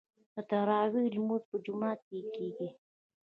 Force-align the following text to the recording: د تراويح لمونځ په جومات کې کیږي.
د 0.33 0.35
تراويح 0.49 1.07
لمونځ 1.15 1.43
په 1.49 1.57
جومات 1.65 1.99
کې 2.07 2.19
کیږي. 2.33 2.69